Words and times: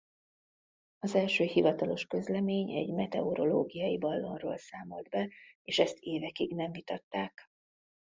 Az 0.99 1.15
első 1.15 1.43
hivatalos 1.43 2.05
közlemény 2.05 2.75
egy 2.75 2.93
meteorológiai 2.93 3.97
ballonról 3.97 4.57
számolt 4.57 5.09
be 5.09 5.29
és 5.63 5.79
ezt 5.79 5.97
évekig 5.99 6.53
nem 6.55 6.71
vitatták. 6.71 7.47